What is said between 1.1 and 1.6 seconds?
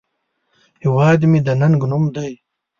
مې د